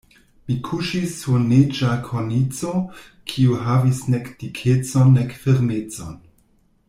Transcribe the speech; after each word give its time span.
Mi 0.49 0.53
kuŝis 0.67 1.11
sur 1.17 1.43
neĝa 1.51 1.91
kornico, 2.07 2.73
kiu 3.33 3.59
havis 3.67 4.03
nek 4.15 4.33
dikecon 4.41 5.15
nek 5.19 5.39
firmecon. 5.45 6.19